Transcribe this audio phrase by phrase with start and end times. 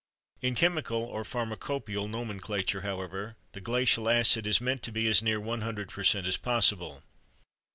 [0.41, 5.39] In chemical or pharmacopœial nomenclature, however, the glacial acid is meant to be as near
[5.39, 7.03] 100% as possible.